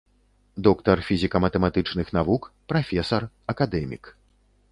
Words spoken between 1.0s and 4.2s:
фізіка-матэматычных навук, прафесар, акадэмік.